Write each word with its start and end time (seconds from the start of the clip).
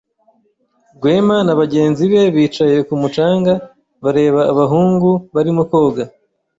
Rwema 0.95 1.37
na 1.45 1.53
bagenzi 1.59 2.03
be 2.11 2.21
bicaye 2.35 2.77
ku 2.87 2.93
mucanga 3.01 3.53
bareba 4.03 4.41
abahungu 4.51 5.09
barimo 5.35 5.61
koga. 5.71 6.03